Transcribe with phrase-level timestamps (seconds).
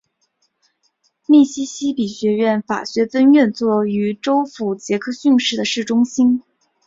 [1.27, 6.41] 密西西比学院法学分院坐落于州府杰克逊市的市中心。